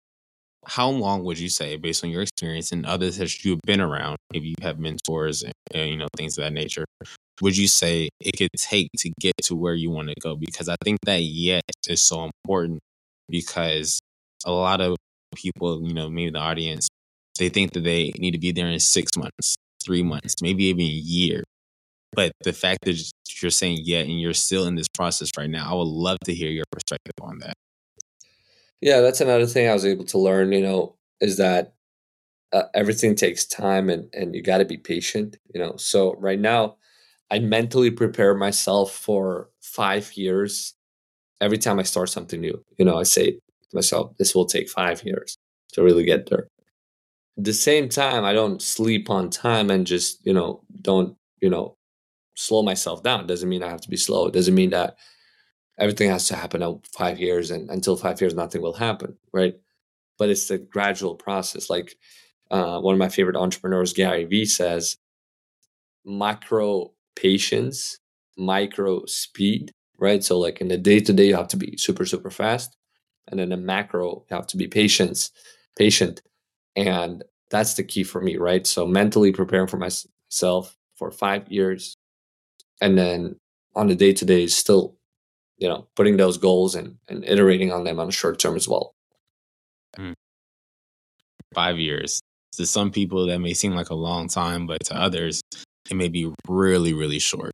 [0.66, 4.18] how long would you say, based on your experience and others that you've been around,
[4.34, 6.86] if you have mentors and, and, you know things of that nature,
[7.42, 10.36] would you say it could take to get to where you want to go?
[10.36, 12.80] Because I think that yet is so important
[13.30, 14.00] because
[14.46, 14.98] a lot of
[15.36, 16.88] people, you know, maybe the audience,
[17.38, 20.82] they think that they need to be there in six months, three months, maybe even
[20.82, 21.44] a year.
[22.14, 23.00] But the fact that
[23.42, 26.34] you're saying yeah, and you're still in this process right now, I would love to
[26.34, 27.54] hear your perspective on that.
[28.82, 30.52] Yeah, that's another thing I was able to learn.
[30.52, 31.74] You know, is that
[32.52, 35.38] uh, everything takes time, and and you got to be patient.
[35.54, 36.78] You know, so right now,
[37.30, 40.74] I mentally prepare myself for five years
[41.42, 42.64] every time I start something new.
[42.78, 45.38] You know, I say to myself, this will take five years
[45.74, 46.48] to really get there.
[47.38, 51.50] At the same time, I don't sleep on time and just you know don't you
[51.50, 51.78] know
[52.36, 53.22] slow myself down.
[53.22, 54.28] It doesn't mean I have to be slow.
[54.28, 54.96] It doesn't mean that
[55.78, 59.56] everything has to happen in five years and until five years nothing will happen, right?
[60.18, 61.70] But it's a gradual process.
[61.70, 61.96] Like
[62.52, 64.98] uh, one of my favorite entrepreneurs, Gary Vee, says,
[66.06, 68.00] macro patience,
[68.38, 70.24] micro speed, right?
[70.24, 72.76] So like in the day to day, you have to be super super fast,
[73.28, 75.32] and in the macro, you have to be patience,
[75.78, 76.22] patient,
[76.76, 78.66] and that's the key for me, right?
[78.68, 81.96] So mentally preparing for myself for five years,
[82.82, 83.36] and then
[83.76, 84.96] on the day to day still
[85.58, 88.68] you know putting those goals and, and iterating on them on the short term as
[88.68, 88.96] well
[89.98, 90.14] mm.
[91.54, 92.20] five years
[92.54, 95.42] to some people that may seem like a long time but to others
[95.90, 97.52] it may be really really short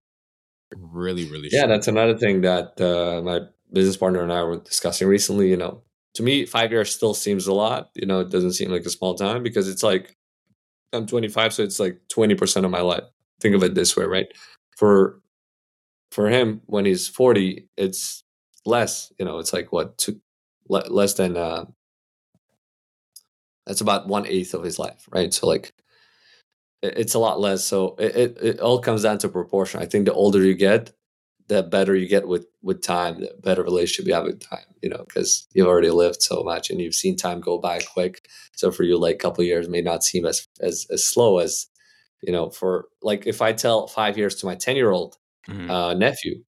[0.77, 1.69] really really yeah short.
[1.69, 3.39] that's another thing that uh, my
[3.71, 5.81] business partner and i were discussing recently you know.
[6.15, 8.89] To me five years still seems a lot you know it doesn't seem like a
[8.89, 10.15] small time because it's like
[10.93, 13.03] i'm 25 so it's like 20% of my life.
[13.41, 14.27] Think of it this way right?
[14.77, 15.21] For
[16.11, 18.23] for him when he's 40 it's
[18.65, 20.21] less you know it's like what two,
[20.69, 21.65] le- less than uh
[23.65, 25.33] that's about one eighth of his life right?
[25.33, 25.73] So like
[26.97, 30.05] it's a lot less so it, it, it all comes down to proportion i think
[30.05, 30.91] the older you get
[31.47, 34.89] the better you get with with time the better relationship you have with time you
[34.89, 38.71] know because you've already lived so much and you've seen time go by quick so
[38.71, 41.67] for you like a couple years may not seem as as as slow as
[42.21, 45.17] you know for like if i tell five years to my 10 year old
[45.47, 45.69] mm-hmm.
[45.69, 46.43] uh, nephew,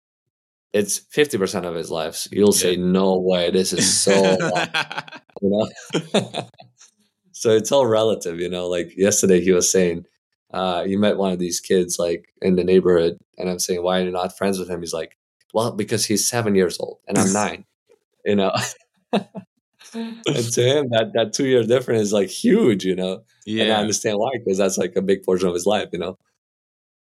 [0.73, 2.15] it's 50% of his life.
[2.15, 2.61] So you'll yeah.
[2.61, 4.13] say, no way, this is so
[5.41, 5.69] you know?
[7.31, 10.05] so it's all relative, you know, like yesterday he was saying,
[10.53, 13.99] uh, you met one of these kids like in the neighborhood and I'm saying, why
[13.99, 14.81] are you not friends with him?
[14.81, 15.17] He's like,
[15.53, 17.65] well, because he's seven years old and I'm nine,
[18.25, 18.51] you know?
[19.13, 19.23] and
[20.23, 23.23] to him, that, that two year difference is like huge, you know?
[23.45, 23.63] Yeah.
[23.63, 26.17] And I understand why, because that's like a big portion of his life, you know?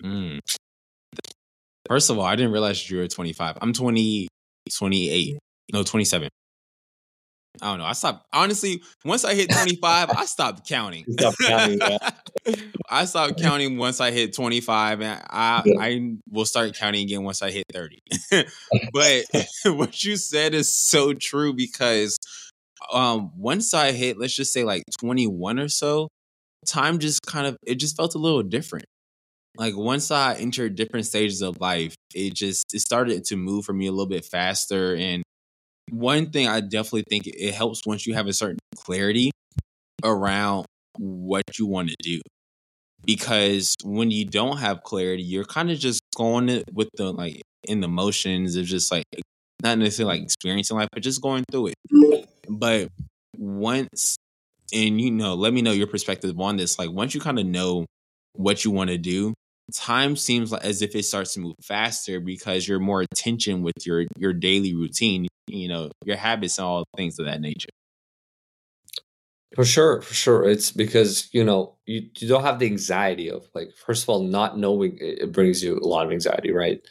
[0.04, 0.40] Mm.
[1.88, 3.58] First of all, I didn't realize you were 25.
[3.62, 4.28] I'm 20,
[4.78, 5.38] 28,
[5.74, 6.30] no, 27.
[7.62, 7.86] I don't know.
[7.86, 8.26] I stopped.
[8.32, 11.06] Honestly, once I hit 25, I stopped counting.
[11.10, 11.80] Stop counting
[12.90, 15.74] I stopped counting once I hit 25, and I yeah.
[15.80, 18.00] I will start counting again once I hit 30.
[18.94, 19.26] but
[19.66, 22.18] what you said is so true because
[22.92, 26.08] um once I hit, let's just say like 21 or so,
[26.68, 28.86] time just kind of it just felt a little different
[29.58, 33.74] like once I entered different stages of life, it just it started to move for
[33.74, 34.96] me a little bit faster.
[34.96, 35.24] And
[35.92, 39.32] one thing I definitely think it helps once you have a certain clarity
[40.04, 40.66] around
[40.98, 42.22] what you want to do.
[43.04, 47.82] Because when you don't have clarity, you're kind of just going with the like in
[47.82, 49.06] the motions of just like
[49.62, 52.28] not necessarily like experiencing life, but just going through it.
[52.48, 52.90] But
[53.38, 54.18] once
[54.74, 56.80] and you know, let me know your perspective on this.
[56.80, 57.86] Like once you kind of know
[58.34, 59.34] what you want to do,
[59.74, 63.86] time seems like as if it starts to move faster because you're more attention with
[63.86, 67.70] your your daily routine, you know, your habits and all things of that nature.
[69.56, 70.50] For sure, for sure.
[70.50, 74.24] It's because, you know, you, you don't have the anxiety of like, first of all,
[74.24, 76.82] not knowing it brings you a lot of anxiety, right?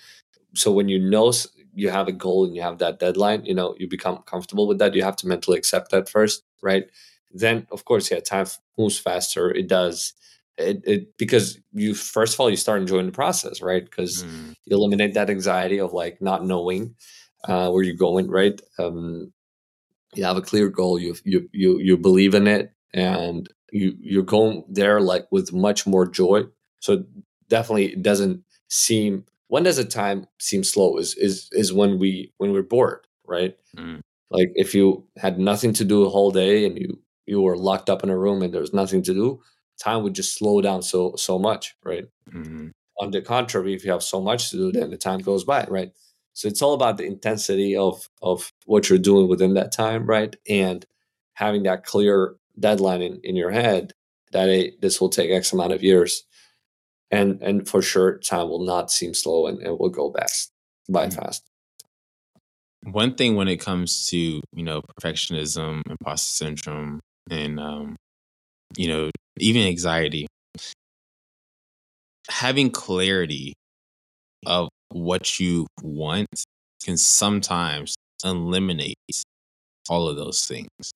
[0.55, 1.33] So when you know
[1.75, 4.79] you have a goal and you have that deadline, you know, you become comfortable with
[4.79, 4.95] that.
[4.95, 6.85] You have to mentally accept that first, right?
[7.33, 8.47] Then, of course, yeah, time
[8.77, 9.51] moves faster.
[9.51, 10.13] It does
[10.61, 14.55] it, it because you first of all you start enjoying the process right because mm.
[14.65, 16.95] you eliminate that anxiety of like not knowing
[17.45, 19.33] uh, where you're going right um,
[20.15, 24.23] you have a clear goal you you you you believe in it and you you're
[24.23, 26.43] going there like with much more joy
[26.81, 27.05] so
[27.49, 32.33] definitely it doesn't seem when does a time seem slow is is is when we
[32.39, 34.01] when we're bored right mm.
[34.31, 37.89] like if you had nothing to do a whole day and you you were locked
[37.89, 39.41] up in a room and there's nothing to do
[39.81, 42.05] time would just slow down so so much, right?
[42.33, 42.69] Mm-hmm.
[43.01, 45.65] On the contrary, if you have so much to do, then the time goes by,
[45.69, 45.91] right?
[46.33, 50.35] So it's all about the intensity of of what you're doing within that time, right?
[50.49, 50.85] And
[51.35, 53.93] having that clear deadline in, in your head
[54.33, 56.25] that hey, this will take X amount of years.
[57.11, 60.53] And and for sure time will not seem slow and it will go fast
[60.89, 61.21] by mm-hmm.
[61.21, 61.45] fast.
[62.85, 67.01] One thing when it comes to, you know, perfectionism, imposter syndrome,
[67.31, 67.97] and um,
[68.77, 70.27] you know, even anxiety.
[72.29, 73.55] Having clarity
[74.47, 76.45] of what you want
[76.83, 78.97] can sometimes eliminate
[79.89, 80.93] all of those things.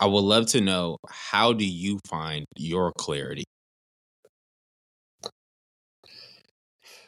[0.00, 3.44] I would love to know how do you find your clarity?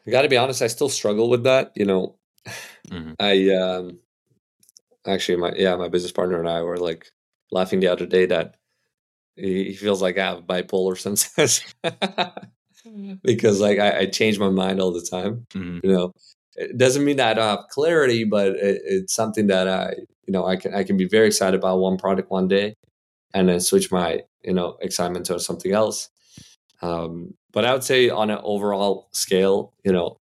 [0.06, 1.72] I got to be honest, I still struggle with that.
[1.74, 2.16] You know,
[2.88, 3.12] mm-hmm.
[3.20, 3.98] I um,
[5.06, 7.10] actually my yeah my business partner and I were like
[7.50, 8.56] laughing the other day that
[9.36, 11.64] he feels like I have bipolar sometimes
[13.22, 15.46] because like I, I, change my mind all the time.
[15.54, 15.86] Mm-hmm.
[15.86, 16.12] You know,
[16.56, 19.94] it doesn't mean that I don't have clarity, but it, it's something that I
[20.26, 22.74] you know I can I can be very excited about one product one day,
[23.32, 26.10] and then switch my you know excitement to something else.
[26.82, 30.18] Um, but I would say on an overall scale, you know,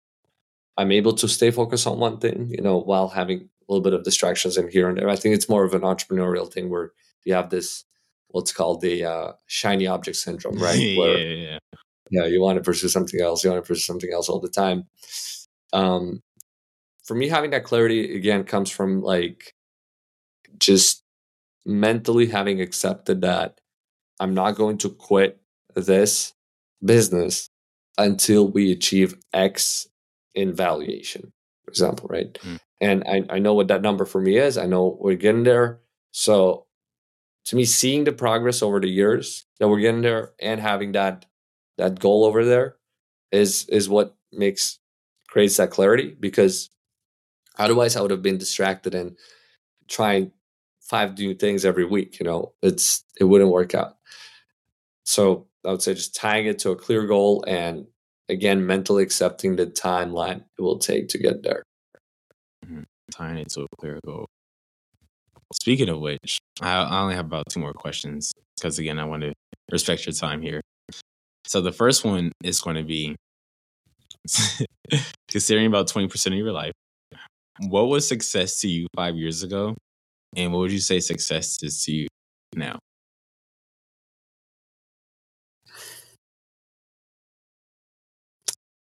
[0.76, 3.94] I'm able to stay focused on one thing, you know, while having a little bit
[3.94, 5.08] of distractions in here and there.
[5.08, 6.92] I think it's more of an entrepreneurial thing where
[7.24, 7.84] you have this
[8.28, 10.78] what's called the uh, shiny object syndrome, right?
[10.78, 11.58] yeah, where, yeah, yeah.
[12.12, 13.42] Yeah, you want to pursue something else.
[13.42, 14.84] You want to pursue something else all the time.
[15.72, 16.22] Um,
[17.02, 19.54] for me, having that clarity again comes from like
[20.58, 21.02] just
[21.64, 23.60] mentally having accepted that
[24.20, 25.40] I'm not going to quit
[25.74, 26.34] this
[26.84, 27.48] business
[27.96, 29.88] until we achieve X
[30.34, 31.32] in valuation,
[31.64, 32.32] for example, right?
[32.42, 32.58] Mm.
[32.82, 34.58] And I, I know what that number for me is.
[34.58, 35.80] I know we're getting there.
[36.10, 36.66] So
[37.46, 41.24] to me, seeing the progress over the years that we're getting there and having that
[41.82, 42.76] that goal over there
[43.32, 44.78] is is what makes
[45.28, 46.70] creates that clarity because
[47.58, 49.16] otherwise I would have been distracted and
[49.88, 50.30] trying
[50.80, 52.20] five new things every week.
[52.20, 53.96] You know, it's it wouldn't work out.
[55.04, 57.86] So I would say just tying it to a clear goal and
[58.28, 61.64] again mentally accepting the timeline it will take to get there.
[62.64, 62.82] Mm-hmm.
[63.10, 64.26] Tying it to a clear goal.
[65.54, 69.22] Speaking of which, I, I only have about two more questions because again, I want
[69.22, 69.32] to
[69.70, 70.60] respect your time here.
[71.52, 73.14] So the first one is going to be
[75.28, 76.72] considering about 20% of your life,
[77.68, 79.76] what was success to you five years ago?
[80.34, 82.08] And what would you say success is to you
[82.56, 82.78] now?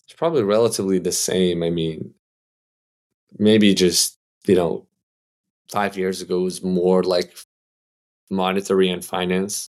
[0.04, 1.64] It's probably relatively the same.
[1.64, 2.14] I mean,
[3.40, 4.14] maybe just,
[4.46, 4.86] you know,
[5.68, 7.36] five years ago was more like
[8.30, 9.68] monetary and finance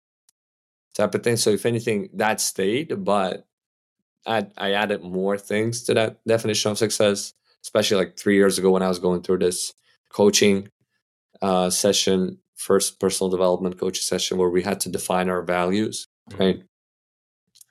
[0.97, 1.37] type of thing.
[1.37, 3.47] So if anything, that stayed, but
[4.27, 8.71] I, I added more things to that definition of success, especially like three years ago
[8.71, 9.73] when I was going through this
[10.11, 10.69] coaching
[11.43, 16.43] uh, session, first personal development coaching session where we had to define our values, mm-hmm.
[16.43, 16.63] right?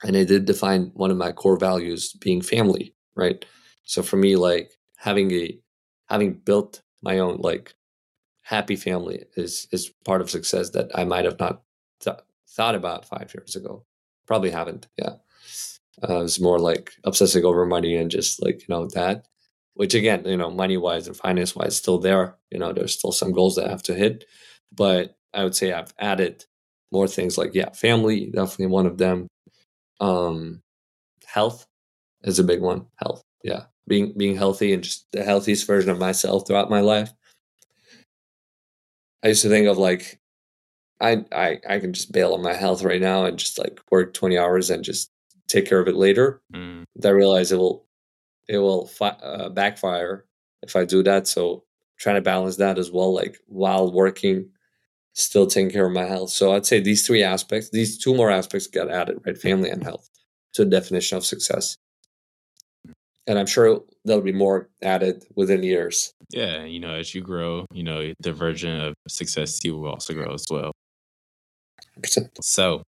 [0.02, 3.44] And I did define one of my core values being family, right?
[3.84, 5.58] So for me, like having a
[6.08, 7.74] having built my own like
[8.42, 11.62] happy family is is part of success that I might have not
[12.00, 12.16] th-
[12.56, 13.84] thought about five years ago.
[14.26, 14.88] Probably haven't.
[14.98, 15.16] Yeah,
[16.08, 19.26] uh, it's more like obsessing over money and just like you know that.
[19.74, 22.36] Which again, you know, money wise and finance wise, still there.
[22.50, 24.24] You know, there's still some goals that I have to hit,
[24.74, 26.44] but I would say I've added
[26.92, 29.28] more things like yeah, family definitely one of them.
[30.00, 30.62] Um,
[31.26, 31.66] health
[32.24, 32.86] is a big one.
[32.96, 37.12] Health, yeah, being being healthy and just the healthiest version of myself throughout my life
[39.26, 40.20] I used to think of like,
[41.00, 44.14] I, I, I can just bail on my health right now and just like work
[44.14, 45.10] 20 hours and just
[45.48, 46.40] take care of it later.
[46.54, 46.84] Mm.
[47.04, 47.84] I realize it will,
[48.48, 50.24] it will fi- uh, backfire
[50.62, 51.26] if I do that.
[51.26, 51.64] So
[51.98, 54.48] trying to balance that as well, like while working,
[55.12, 56.30] still taking care of my health.
[56.30, 59.36] So I'd say these three aspects, these two more aspects get added, right?
[59.36, 60.08] Family and health
[60.54, 61.76] to the definition of success
[63.26, 66.12] and I'm sure there'll be more added within years.
[66.30, 70.14] Yeah, you know, as you grow, you know, the version of success you will also
[70.14, 70.72] grow as well.
[72.00, 72.28] 100%.
[72.42, 72.82] So,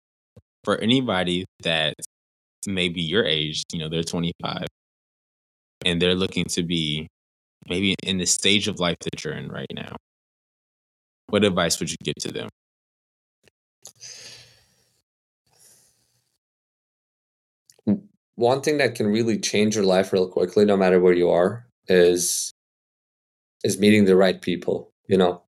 [0.64, 1.94] for anybody that
[2.66, 4.66] maybe your age, you know, they're 25
[5.84, 7.08] and they're looking to be
[7.68, 9.96] maybe in the stage of life that you're in right now,
[11.28, 12.48] what advice would you give to them?
[18.36, 21.66] one thing that can really change your life real quickly, no matter where you are,
[21.88, 22.52] is
[23.62, 24.92] is meeting the right people.
[25.06, 25.43] You know,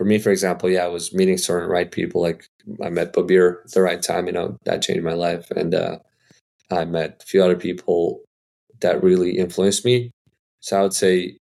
[0.00, 2.22] for me, for example, yeah, I was meeting certain right people.
[2.22, 2.46] Like
[2.82, 4.28] I met Babir at the right time.
[4.28, 5.98] You know, that changed my life, and uh,
[6.70, 8.22] I met a few other people
[8.80, 10.10] that really influenced me.
[10.60, 11.36] So I would say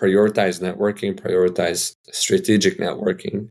[0.00, 3.50] prioritize networking, prioritize strategic networking.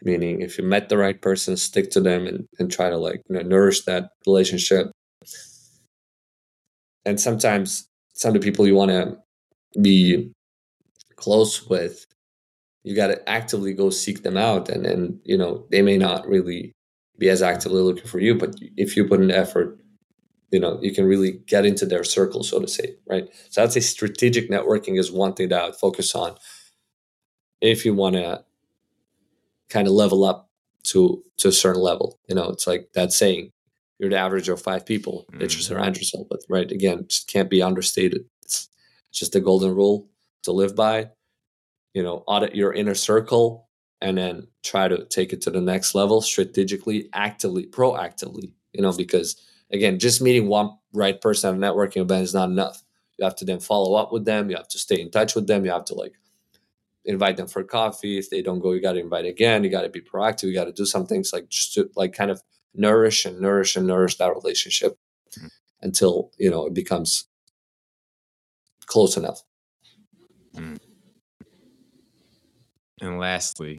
[0.00, 3.20] Meaning, if you met the right person, stick to them and, and try to like
[3.28, 4.90] you know, nourish that relationship
[7.04, 9.18] and sometimes some of the people you want to
[9.82, 10.32] be
[11.16, 12.06] close with
[12.84, 16.26] you got to actively go seek them out and and you know they may not
[16.26, 16.72] really
[17.18, 19.78] be as actively looking for you but if you put in effort
[20.50, 23.28] you know you can really get into their circle so to say right?
[23.50, 26.36] So i'd say strategic networking is one thing that i would focus on
[27.60, 28.44] if you want to
[29.68, 30.50] kind of level up
[30.84, 32.48] to to a certain level you know?
[32.50, 33.50] It's like that saying
[33.98, 35.60] you're the average of five people that you mm-hmm.
[35.60, 38.24] surround yourself with right again just can't be understated.
[38.42, 38.68] It's
[39.12, 40.08] just a golden rule
[40.42, 41.10] to live by
[41.94, 43.68] you know audit your inner circle
[44.00, 48.92] and then try to take it to the next level strategically actively proactively you know
[48.92, 49.36] because
[49.72, 52.82] again, just meeting one right person at a networking event is not enough.
[53.18, 54.50] You have to then follow up with them.
[54.50, 55.64] You have to stay in touch with them.
[55.64, 56.14] You have to like
[57.04, 58.18] invite them for coffee.
[58.18, 59.64] If they don't go, you got to invite again.
[59.64, 60.44] You got to be proactive.
[60.44, 62.42] You got to do some things like just to like kind of
[62.74, 64.98] nourish and nourish and nourish that relationship
[65.36, 65.48] mm-hmm.
[65.80, 67.24] until you know it becomes
[68.86, 69.42] close enough.
[70.54, 70.78] Mm.
[73.00, 73.78] And lastly,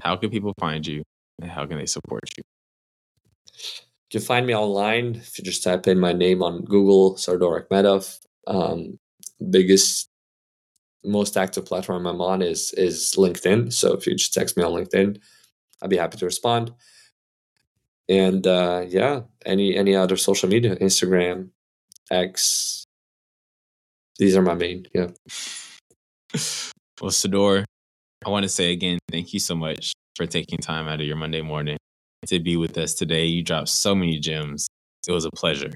[0.00, 1.02] how can people find you
[1.40, 2.42] and how can they support you?
[4.10, 7.66] You can find me online if you just type in my name on Google, Sardor
[7.68, 8.20] Akhmedov.
[8.46, 8.98] Um,
[9.50, 10.08] biggest,
[11.04, 13.72] most active platform I'm on is is LinkedIn.
[13.72, 15.18] So if you just text me on LinkedIn,
[15.82, 16.72] I'd be happy to respond.
[18.08, 21.50] And uh, yeah, any any other social media, Instagram,
[22.10, 22.84] X.
[24.18, 24.86] These are my main.
[24.94, 25.08] Yeah.
[26.98, 27.66] Well, Sardor,
[28.26, 31.14] I want to say again, thank you so much for taking time out of your
[31.14, 31.76] Monday morning
[32.26, 33.24] to be with us today.
[33.26, 34.66] You dropped so many gems.
[35.06, 35.70] It was a pleasure.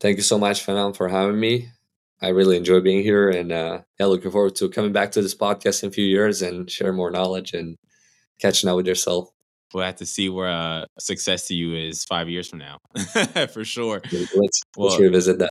[0.00, 1.68] Thank you so much, Phenom, for having me.
[2.22, 5.34] I really enjoy being here and uh, yeah, looking forward to coming back to this
[5.34, 7.76] podcast in a few years and share more knowledge and
[8.40, 9.28] catching up with yourself.
[9.74, 12.78] We'll have to see where uh, success to you is five years from now,
[13.52, 14.00] for sure.
[14.10, 15.50] Let's, well, let's revisit that.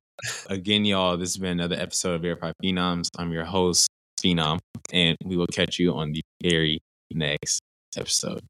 [0.49, 3.09] again, y'all, this has been another episode of Verified Phenoms.
[3.17, 3.88] I'm your host,
[4.21, 4.59] Phenom,
[4.91, 6.79] and we will catch you on the very
[7.11, 7.61] next
[7.97, 8.41] episode.